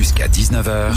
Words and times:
Jusqu'à 0.00 0.28
19h. 0.28 0.94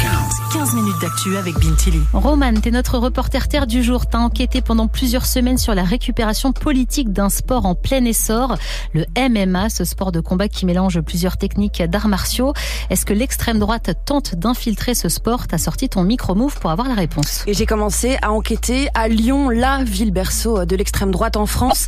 15. 0.00 0.30
15 0.52 0.74
minutes 0.74 1.00
d'actu 1.00 1.36
avec 1.36 1.54
Bintili. 1.60 2.00
Roman, 2.12 2.54
t'es 2.54 2.72
notre 2.72 2.98
reporter 2.98 3.46
terre 3.46 3.68
du 3.68 3.84
jour. 3.84 4.06
T'as 4.06 4.18
enquêté 4.18 4.60
pendant 4.60 4.88
plusieurs 4.88 5.24
semaines 5.24 5.58
sur 5.58 5.76
la 5.76 5.84
récupération 5.84 6.52
politique 6.52 7.12
d'un 7.12 7.28
sport 7.28 7.66
en 7.66 7.76
plein 7.76 8.04
essor, 8.04 8.56
le 8.92 9.04
MMA, 9.16 9.70
ce 9.70 9.84
sport 9.84 10.10
de 10.10 10.18
combat 10.18 10.48
qui 10.48 10.66
mélange 10.66 11.00
plusieurs 11.02 11.36
techniques 11.36 11.82
d'arts 11.82 12.08
martiaux. 12.08 12.52
Est-ce 12.90 13.06
que 13.06 13.12
l'extrême 13.12 13.60
droite 13.60 13.90
tente 14.04 14.34
d'infiltrer 14.34 14.94
ce 14.94 15.08
sport? 15.08 15.46
T'as 15.46 15.58
sorti 15.58 15.88
ton 15.88 16.02
micro-move 16.02 16.58
pour 16.58 16.70
avoir 16.70 16.88
la 16.88 16.94
réponse. 16.94 17.44
Et 17.46 17.54
j'ai 17.54 17.66
commencé 17.66 18.18
à 18.20 18.32
enquêter 18.32 18.88
à 18.94 19.06
Lyon, 19.06 19.50
la 19.50 19.84
ville 19.84 20.12
berceau 20.12 20.64
de 20.64 20.74
l'extrême 20.74 21.12
droite 21.12 21.36
en 21.36 21.46
France. 21.46 21.86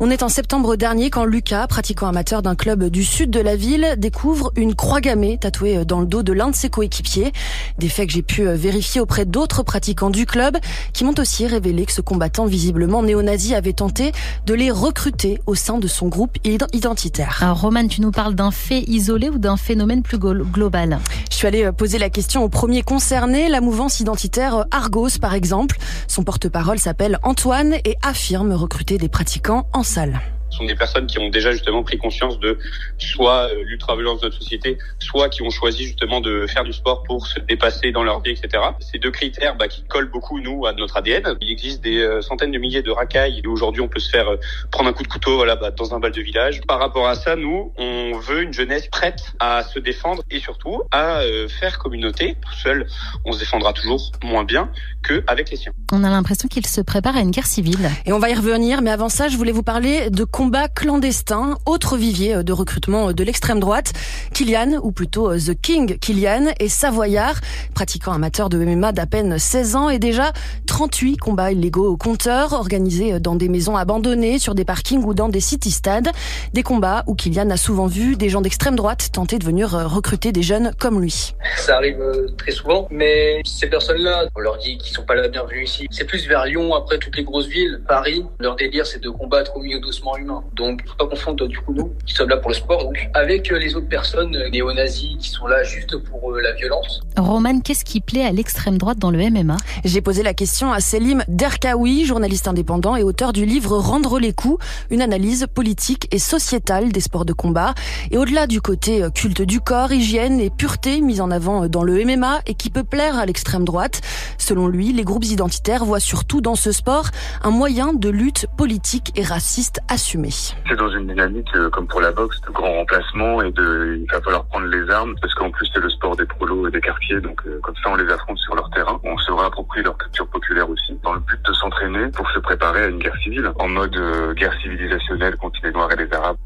On 0.00 0.10
est 0.10 0.24
en 0.24 0.28
septembre 0.28 0.74
dernier 0.74 1.10
quand 1.10 1.24
Lucas, 1.24 1.68
pratiquant 1.68 2.08
amateur 2.08 2.42
d'un 2.42 2.56
club 2.56 2.86
du 2.86 3.04
sud 3.04 3.30
de 3.30 3.40
la 3.40 3.54
ville, 3.54 3.94
découvre 3.98 4.50
une 4.56 4.74
croix 4.74 5.00
gammée 5.00 5.38
tatouée 5.38 5.84
dans 5.84 6.00
le 6.00 6.06
dos 6.06 6.24
de 6.24 6.32
l'un 6.32 6.50
de 6.50 6.56
ses 6.56 6.70
coéquipiers. 6.70 7.32
Des 7.78 7.88
faits 7.88 8.08
que 8.08 8.12
j'ai 8.12 8.22
pu 8.22 8.44
vérifier 8.44 9.00
auprès 9.00 9.24
d'autres 9.24 9.62
pratiquants 9.62 10.10
du 10.10 10.26
club 10.26 10.56
qui 10.92 11.04
m'ont 11.04 11.14
aussi 11.18 11.46
révélé 11.46 11.86
que 11.86 11.92
ce 11.92 12.00
combattant 12.00 12.46
visiblement 12.46 13.02
néo-nazi 13.02 13.54
avait 13.54 13.72
tenté 13.72 14.12
de 14.46 14.54
les 14.54 14.70
recruter 14.70 15.40
au 15.46 15.54
sein 15.54 15.78
de 15.78 15.88
son 15.88 16.08
groupe 16.08 16.36
identitaire. 16.44 17.38
Alors 17.42 17.60
Roman, 17.60 17.86
tu 17.86 18.00
nous 18.00 18.10
parles 18.10 18.34
d'un 18.34 18.50
fait 18.50 18.82
isolé 18.82 19.28
ou 19.28 19.38
d'un 19.38 19.56
phénomène 19.56 20.02
plus 20.02 20.18
global? 20.18 20.98
Je 21.30 21.36
suis 21.36 21.46
allée 21.46 21.70
poser 21.72 21.98
la 21.98 22.10
question 22.10 22.42
au 22.44 22.48
premier 22.48 22.82
concerné, 22.82 23.48
la 23.48 23.60
mouvance 23.60 24.00
identitaire 24.00 24.66
Argos 24.70 25.18
par 25.20 25.34
exemple. 25.34 25.78
Son 26.08 26.22
porte-parole 26.22 26.78
s'appelle 26.78 27.18
Antoine 27.22 27.74
et 27.84 27.96
affirme 28.02 28.52
recruter 28.52 28.98
des 28.98 29.08
pratiquants 29.08 29.66
en 29.72 29.82
salle 29.82 30.20
sont 30.50 30.64
des 30.64 30.74
personnes 30.74 31.06
qui 31.06 31.18
ont 31.18 31.28
déjà 31.28 31.52
justement 31.52 31.82
pris 31.82 31.98
conscience 31.98 32.38
de 32.38 32.58
soit 32.98 33.50
euh, 33.50 33.62
l'ultra-violence 33.64 34.20
de 34.20 34.26
notre 34.26 34.38
société, 34.38 34.78
soit 34.98 35.28
qui 35.28 35.42
ont 35.42 35.50
choisi 35.50 35.84
justement 35.84 36.20
de 36.20 36.46
faire 36.46 36.64
du 36.64 36.72
sport 36.72 37.02
pour 37.02 37.26
se 37.26 37.40
dépasser 37.40 37.92
dans 37.92 38.02
leur 38.02 38.20
vie, 38.20 38.32
etc. 38.32 38.62
Ces 38.80 38.98
deux 38.98 39.10
critères 39.10 39.56
bah, 39.56 39.68
qui 39.68 39.84
collent 39.84 40.10
beaucoup, 40.10 40.40
nous, 40.40 40.66
à 40.66 40.72
notre 40.72 40.96
ADN. 40.96 41.36
Il 41.40 41.50
existe 41.50 41.82
des 41.82 41.98
euh, 41.98 42.20
centaines 42.20 42.52
de 42.52 42.58
milliers 42.58 42.82
de 42.82 42.90
racailles 42.90 43.40
et 43.42 43.46
aujourd'hui 43.46 43.80
on 43.80 43.88
peut 43.88 44.00
se 44.00 44.10
faire 44.10 44.28
euh, 44.28 44.36
prendre 44.70 44.88
un 44.88 44.92
coup 44.92 45.02
de 45.02 45.08
couteau 45.08 45.36
voilà, 45.36 45.56
bah, 45.56 45.70
dans 45.70 45.94
un 45.94 46.00
bal 46.00 46.12
de 46.12 46.22
village. 46.22 46.60
Par 46.66 46.78
rapport 46.78 47.08
à 47.08 47.14
ça, 47.14 47.36
nous, 47.36 47.72
on 47.76 48.18
veut 48.18 48.42
une 48.42 48.52
jeunesse 48.52 48.88
prête 48.88 49.32
à 49.38 49.62
se 49.62 49.78
défendre 49.78 50.22
et 50.30 50.40
surtout 50.40 50.82
à 50.90 51.20
faire 51.48 51.78
communauté. 51.78 52.36
Seul, 52.62 52.86
on 53.24 53.32
se 53.32 53.38
défendra 53.38 53.72
toujours 53.72 54.10
moins 54.22 54.44
bien 54.44 54.70
qu'avec 55.02 55.50
les 55.50 55.56
siens. 55.56 55.72
On 55.92 56.04
a 56.04 56.10
l'impression 56.10 56.48
qu'il 56.48 56.66
se 56.66 56.80
prépare 56.80 57.16
à 57.16 57.20
une 57.20 57.30
guerre 57.30 57.46
civile. 57.46 57.90
Et 58.06 58.12
on 58.12 58.18
va 58.18 58.30
y 58.30 58.34
revenir, 58.34 58.82
mais 58.82 58.90
avant 58.90 59.08
ça, 59.08 59.28
je 59.28 59.36
voulais 59.36 59.52
vous 59.52 59.62
parler 59.62 60.10
de 60.10 60.24
combat 60.40 60.68
clandestin, 60.68 61.58
autre 61.66 61.98
vivier 61.98 62.42
de 62.42 62.52
recrutement 62.54 63.12
de 63.12 63.24
l'extrême 63.24 63.60
droite. 63.60 63.92
Kylian, 64.32 64.80
ou 64.82 64.90
plutôt 64.90 65.30
euh, 65.30 65.38
The 65.38 65.52
King 65.60 65.98
Kylian, 65.98 66.54
est 66.58 66.68
savoyard, 66.68 67.34
pratiquant 67.74 68.12
amateur 68.12 68.48
de 68.48 68.56
MMA 68.56 68.92
d'à 68.92 69.04
peine 69.04 69.38
16 69.38 69.76
ans 69.76 69.90
et 69.90 69.98
déjà 69.98 70.32
38 70.66 71.18
combats 71.18 71.52
illégaux 71.52 71.88
au 71.88 71.98
compteur, 71.98 72.54
organisés 72.54 73.20
dans 73.20 73.34
des 73.34 73.50
maisons 73.50 73.76
abandonnées, 73.76 74.38
sur 74.38 74.54
des 74.54 74.64
parkings 74.64 75.04
ou 75.04 75.12
dans 75.12 75.28
des 75.28 75.40
city-stades. 75.40 76.08
Des 76.54 76.62
combats 76.62 77.04
où 77.06 77.14
Kylian 77.14 77.50
a 77.50 77.58
souvent 77.58 77.86
vu 77.86 78.16
des 78.16 78.30
gens 78.30 78.40
d'extrême 78.40 78.76
droite 78.76 79.10
tenter 79.12 79.38
de 79.38 79.44
venir 79.44 79.74
euh, 79.74 79.86
recruter 79.86 80.32
des 80.32 80.42
jeunes 80.42 80.72
comme 80.78 81.02
lui. 81.02 81.34
Ça 81.58 81.76
arrive 81.76 82.00
euh, 82.00 82.28
très 82.38 82.52
souvent, 82.52 82.88
mais 82.90 83.42
ces 83.44 83.66
personnes-là, 83.66 84.24
on 84.34 84.40
leur 84.40 84.56
dit 84.56 84.78
qu'ils 84.78 84.94
sont 84.94 85.04
pas 85.04 85.16
la 85.16 85.28
bienvenue 85.28 85.64
ici. 85.64 85.86
C'est 85.90 86.06
plus 86.06 86.26
vers 86.26 86.46
Lyon, 86.46 86.74
après 86.74 86.96
toutes 86.96 87.18
les 87.18 87.24
grosses 87.24 87.48
villes, 87.48 87.82
Paris. 87.86 88.24
Leur 88.38 88.56
délire, 88.56 88.86
c'est 88.86 89.02
de 89.02 89.10
combattre 89.10 89.54
au 89.54 89.60
milieu 89.60 89.80
d'ossements 89.80 90.16
humains. 90.30 90.42
Donc, 90.54 90.82
faut 90.86 90.94
pas 90.96 91.06
confondre 91.06 91.46
du 91.46 91.58
coup 91.58 91.72
nous, 91.72 91.92
qui 92.06 92.14
sommes 92.14 92.28
là 92.28 92.36
pour 92.36 92.50
le 92.50 92.54
sport, 92.54 92.84
donc 92.84 93.08
avec 93.14 93.50
euh, 93.50 93.58
les 93.58 93.74
autres 93.74 93.88
personnes 93.88 94.34
euh, 94.36 94.48
néo-nazis 94.50 95.16
qui 95.18 95.28
sont 95.28 95.46
là 95.46 95.62
juste 95.62 95.96
pour 95.96 96.32
euh, 96.32 96.40
la 96.40 96.52
violence. 96.52 97.00
Roman, 97.16 97.60
qu'est-ce 97.60 97.84
qui 97.84 98.00
plaît 98.00 98.24
à 98.24 98.32
l'extrême 98.32 98.78
droite 98.78 98.98
dans 98.98 99.10
le 99.10 99.18
MMA 99.30 99.56
J'ai 99.84 100.00
posé 100.00 100.22
la 100.22 100.34
question 100.34 100.72
à 100.72 100.80
Selim 100.80 101.24
Derkaoui, 101.28 102.04
journaliste 102.04 102.48
indépendant 102.48 102.96
et 102.96 103.02
auteur 103.02 103.32
du 103.32 103.44
livre 103.44 103.78
Rendre 103.78 104.18
les 104.18 104.32
coups, 104.32 104.64
une 104.90 105.02
analyse 105.02 105.46
politique 105.52 106.08
et 106.12 106.18
sociétale 106.18 106.92
des 106.92 107.00
sports 107.00 107.24
de 107.24 107.32
combat. 107.32 107.74
Et 108.10 108.18
au-delà 108.18 108.46
du 108.46 108.60
côté 108.60 109.04
culte 109.14 109.42
du 109.42 109.60
corps, 109.60 109.92
hygiène 109.92 110.40
et 110.40 110.50
pureté 110.50 111.00
mis 111.00 111.20
en 111.20 111.30
avant 111.30 111.68
dans 111.68 111.82
le 111.82 112.04
MMA 112.04 112.40
et 112.46 112.54
qui 112.54 112.70
peut 112.70 112.84
plaire 112.84 113.18
à 113.18 113.26
l'extrême 113.26 113.64
droite, 113.64 114.00
selon 114.38 114.68
lui, 114.68 114.92
les 114.92 115.04
groupes 115.04 115.24
identitaires 115.24 115.84
voient 115.84 116.00
surtout 116.00 116.40
dans 116.40 116.54
ce 116.54 116.72
sport 116.72 117.08
un 117.42 117.50
moyen 117.50 117.92
de 117.92 118.08
lutte 118.08 118.46
politique 118.56 119.12
et 119.16 119.22
raciste 119.22 119.80
assumé. 119.88 120.19
C'est 120.68 120.76
dans 120.76 120.90
une 120.90 121.06
dynamique, 121.06 121.48
euh, 121.54 121.70
comme 121.70 121.86
pour 121.86 122.00
la 122.00 122.12
boxe, 122.12 122.40
de 122.42 122.50
grand 122.50 122.72
remplacement 122.72 123.42
et 123.42 123.50
de, 123.52 123.98
il 124.00 124.10
va 124.12 124.20
falloir 124.20 124.44
prendre 124.46 124.66
les 124.66 124.90
armes 124.90 125.14
parce 125.20 125.34
qu'en 125.34 125.50
plus 125.50 125.68
c'est 125.72 125.80
le 125.80 125.90
sport 125.90 126.16
des 126.16 126.26
prolos 126.26 126.68
et 126.68 126.70
des 126.70 126.80
quartiers, 126.80 127.20
donc 127.20 127.40
euh, 127.46 127.58
comme 127.62 127.74
ça 127.82 127.90
on 127.90 127.96
les 127.96 128.10
affronte 128.12 128.38
sur 128.38 128.54
leur 128.54 128.68
terrain. 128.70 129.00
On 129.04 129.16
se 129.18 129.32
réapproprie 129.32 129.82
leur 129.82 129.96
culture 129.96 130.26
populaire 130.28 130.68
aussi, 130.68 130.98
dans 131.02 131.14
le 131.14 131.20
but 131.20 131.40
de 131.44 131.52
s'entraîner 131.52 132.08
pour 132.08 132.28
se 132.30 132.38
préparer 132.38 132.84
à 132.84 132.86
une 132.88 132.98
guerre 132.98 133.16
civile, 133.22 133.50
en 133.58 133.68
mode 133.68 133.96
euh, 133.96 134.34
guerre 134.34 134.54
civilisationnelle 134.62 135.36
contre 135.36 135.58
les 135.62 135.72
Noirs 135.72 135.92
et 135.92 135.96
les 135.96 136.12
Arabes. 136.12 136.36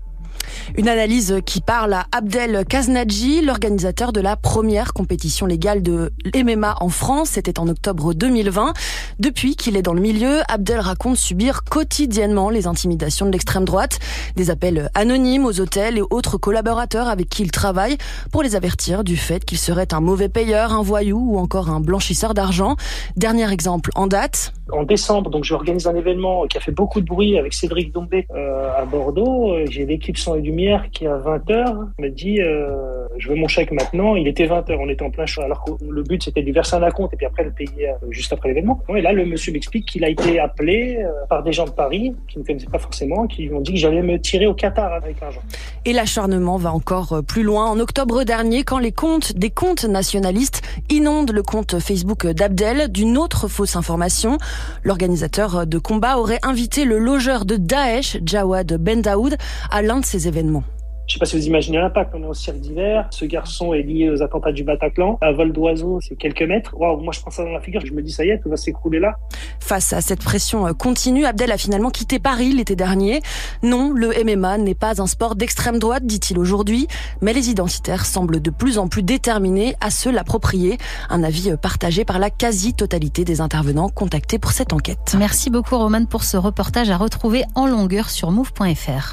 Une 0.77 0.89
analyse 0.89 1.37
qui 1.45 1.61
parle 1.61 1.93
à 1.93 2.07
Abdel 2.13 2.65
Kaznadji, 2.65 3.43
l'organisateur 3.43 4.13
de 4.13 4.21
la 4.21 4.37
première 4.37 4.93
compétition 4.93 5.47
légale 5.47 5.83
de 5.83 6.13
MMA 6.35 6.77
en 6.81 6.89
France. 6.89 7.31
C'était 7.33 7.59
en 7.59 7.69
octobre 7.69 8.15
2020. 8.15 8.73
Depuis 9.19 9.57
qu'il 9.57 9.77
est 9.77 9.83
dans 9.83 9.95
le 9.95 10.01
milieu, 10.01 10.41
Abdel 10.49 10.81
raconte 10.81 11.17
subir 11.17 11.65
quotidiennement 11.65 12.51
les 12.51 12.67
intimidations 12.67 13.27
de 13.27 13.33
l'extrême 13.33 13.65
droite, 13.65 13.99
des 14.37 14.51
appels 14.51 14.91
anonymes 14.95 15.45
aux 15.45 15.61
hôtels 15.61 15.99
et 15.99 16.03
autres 16.11 16.39
collaborateurs 16.39 17.09
avec 17.09 17.29
qui 17.29 17.43
il 17.43 17.51
travaille 17.51 17.97
pour 18.33 18.43
les 18.43 18.57
avertir 18.57 19.05
du 19.05 19.17
fait 19.17 19.45
qu'il 19.45 19.59
serait 19.59 19.93
un 19.93 20.01
mauvais 20.01 20.29
payeur, 20.29 20.73
un 20.73 20.83
voyou 20.83 21.35
ou 21.35 21.39
encore 21.39 21.69
un 21.69 21.81
blanchisseur 21.81 22.35
d'argent. 22.35 22.77
Dernier 23.17 23.51
exemple 23.53 23.91
en 23.95 24.07
date. 24.07 24.53
En 24.73 24.83
décembre, 24.83 25.31
donc 25.31 25.45
j'organise 25.45 25.87
un 25.87 25.95
événement 25.95 26.47
qui 26.47 26.57
a 26.57 26.61
fait 26.61 26.73
beaucoup 26.73 27.01
de 27.01 27.07
bruit 27.07 27.39
avec 27.39 27.53
Cédric 27.53 27.93
Dombé 27.93 28.27
euh, 28.35 28.71
à 28.77 28.85
Bordeaux. 28.85 29.55
J'ai 29.69 29.85
l'équipe 29.85 30.17
son 30.17 30.35
et 30.37 30.41
lumière 30.41 30.91
qui 30.91 31.07
à 31.07 31.19
20h 31.19 31.89
me 31.99 32.09
dit 32.09 32.41
euh, 32.41 33.07
je 33.19 33.29
veux 33.29 33.35
mon 33.35 33.49
chèque 33.49 33.73
maintenant. 33.73 34.17
Il 34.17 34.27
était 34.27 34.47
20h, 34.47 34.77
on 34.81 34.89
était 34.89 35.05
en 35.05 35.11
plein 35.11 35.27
chaud. 35.27 35.43
Alors 35.43 35.65
que 35.65 35.73
le 35.85 36.03
but 36.03 36.23
c'était 36.23 36.41
de 36.41 36.47
lui 36.47 36.53
verser 36.53 36.77
un 36.77 36.91
compte 36.91 37.13
et 37.13 37.17
puis 37.17 37.27
après 37.27 37.45
le 37.45 37.51
payer 37.51 37.91
euh, 37.91 37.93
juste 38.11 38.33
après 38.33 38.49
l'événement. 38.49 38.81
Et 38.95 39.03
là 39.03 39.13
le 39.13 39.25
monsieur 39.27 39.53
m'explique 39.53 39.87
qu'il 39.87 40.05
a 40.05 40.09
été 40.09 40.41
appelé 40.41 40.99
euh, 41.01 41.11
par 41.29 41.43
des 41.43 41.53
gens 41.53 41.67
de 41.67 41.71
Paris 41.71 42.15
qui 42.29 42.39
ne 42.39 42.45
connaissaient 42.45 42.67
pas 42.67 42.79
forcément, 42.79 43.27
qui 43.27 43.43
lui 43.45 43.55
ont 43.55 43.61
dit 43.61 43.73
que 43.73 43.79
j'allais 43.79 44.03
me 44.03 44.19
tirer 44.19 44.47
au 44.47 44.55
Qatar 44.55 44.93
avec 44.93 45.21
l'argent. 45.21 45.43
Et 45.85 45.93
l'acharnement 45.93 46.57
va 46.57 46.73
encore 46.73 47.23
plus 47.27 47.43
loin. 47.43 47.67
En 47.67 47.79
octobre 47.79 48.25
dernier, 48.25 48.65
quand 48.65 48.79
les 48.79 48.93
comptes 48.93 49.37
des 49.37 49.51
comptes 49.51 49.85
nationalistes 49.85 50.63
inondent 50.91 51.33
le 51.33 51.43
compte 51.43 51.79
Facebook 51.79 52.27
d'Abdel 52.27 52.91
d'une 52.91 53.19
autre 53.19 53.49
fausse 53.49 53.77
information, 53.77 54.39
l'organisateur 54.83 55.67
de 55.67 55.79
combat 55.79 56.19
aurait 56.19 56.41
invité 56.43 56.85
le 56.85 56.99
logeur 56.99 57.45
de 57.45 57.57
Daesh, 57.57 58.19
Jawad 58.25 58.77
Ben 58.79 59.03
Daoud, 59.03 59.37
à 59.71 59.83
l'un 59.83 60.01
de 60.01 60.05
ses 60.05 60.29
événements. 60.29 60.65
Je 61.07 61.15
sais 61.15 61.19
pas 61.19 61.27
si 61.27 61.37
vous 61.37 61.47
imaginez 61.47 61.79
l'impact. 61.79 62.13
On 62.15 62.23
est 62.23 62.27
au 62.27 62.35
cirque 62.35 62.59
d'hiver. 62.59 63.07
Ce 63.11 63.25
garçon 63.27 63.75
est 63.75 63.83
lié 63.83 64.11
aux 64.11 64.23
attentats 64.23 64.53
du 64.53 64.65
Bataclan. 64.65 65.19
Un 65.21 65.33
vol 65.33 65.53
d'oiseau, 65.53 65.99
c'est 66.01 66.17
quelques 66.17 66.43
mètres. 66.43 66.75
Waouh, 66.77 67.01
moi 67.01 67.13
je 67.13 67.21
prends 67.21 67.31
ça 67.31 67.45
dans 67.45 67.53
la 67.53 67.61
figure. 67.61 67.85
Je 67.85 67.93
me 67.93 68.03
dis 68.03 68.13
ça 68.13 68.25
y 68.25 68.31
est, 68.31 68.39
tout 68.39 68.49
va 68.49 68.57
s'écrouler 68.57 69.01
là. 69.01 69.17
Face 69.61 69.93
à 69.93 70.01
cette 70.01 70.23
pression 70.23 70.67
euh, 70.67 70.73
continue, 70.73 71.27
Abdel 71.27 71.53
a 71.53 71.59
finalement 71.59 71.91
quitté 71.91 72.19
Paris 72.19 72.53
l'été 72.53 72.75
dernier. 72.75 73.21
Non, 73.63 73.93
le 73.93 74.13
MMA 74.25 74.59
n'est 74.59 74.75
pas 74.75 75.03
un 75.03 75.07
sport 75.07 75.37
d'extrême 75.37 75.79
droite, 75.79 76.07
dit-il 76.07 76.39
aujourd'hui, 76.39 76.89
mais 77.21 77.33
les 77.33 77.51
identitaires 77.51 78.07
semblent 78.07 78.41
de 78.41 78.51
plus 78.51 78.79
en 78.79 78.89
plus 78.89 79.03
déterminés 79.03 79.75
à 79.81 79.91
se 79.91 80.09
l'approprier. 80.09 80.79
Un 81.11 81.23
avis 81.23 81.51
euh, 81.51 81.57
partagé 81.57 82.05
par 82.05 82.19
la 82.19 82.31
quasi-totalité 82.31 83.25
des 83.25 83.43
intervenants 83.43 83.91
contactés 83.91 84.39
pour 84.39 84.53
cette 84.53 84.73
enquête. 84.73 85.15
Merci 85.19 85.51
beaucoup 85.51 85.77
Roman 85.77 86.07
pour 86.07 86.25
ce 86.25 86.39
reportage 86.39 86.89
à 86.89 86.97
retrouver 86.97 87.45
en 87.55 87.67
longueur 87.67 88.09
sur 88.09 88.31
move.fr. 88.31 89.13